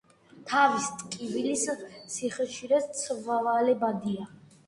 [0.51, 1.65] თავის ტკივილის
[2.15, 4.27] სიხშირე ცვალებადია.